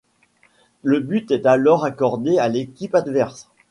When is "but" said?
0.99-1.29